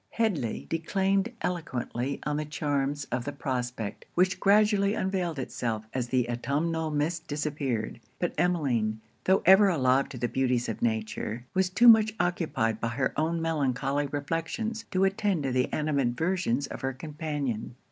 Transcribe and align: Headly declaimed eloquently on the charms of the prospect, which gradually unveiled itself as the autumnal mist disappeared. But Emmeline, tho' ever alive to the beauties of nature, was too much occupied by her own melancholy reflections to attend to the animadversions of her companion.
Headly 0.13 0.65
declaimed 0.67 1.31
eloquently 1.41 2.19
on 2.25 2.37
the 2.37 2.43
charms 2.43 3.03
of 3.11 3.23
the 3.23 3.31
prospect, 3.31 4.05
which 4.15 4.39
gradually 4.39 4.95
unveiled 4.95 5.37
itself 5.37 5.85
as 5.93 6.07
the 6.07 6.27
autumnal 6.27 6.89
mist 6.89 7.27
disappeared. 7.27 7.99
But 8.17 8.33
Emmeline, 8.35 8.99
tho' 9.25 9.43
ever 9.45 9.69
alive 9.69 10.09
to 10.09 10.17
the 10.17 10.27
beauties 10.27 10.67
of 10.67 10.81
nature, 10.81 11.45
was 11.53 11.69
too 11.69 11.87
much 11.87 12.15
occupied 12.19 12.79
by 12.79 12.87
her 12.89 13.13
own 13.15 13.43
melancholy 13.43 14.07
reflections 14.07 14.85
to 14.89 15.03
attend 15.03 15.43
to 15.43 15.51
the 15.51 15.71
animadversions 15.71 16.65
of 16.65 16.81
her 16.81 16.93
companion. 16.93 17.75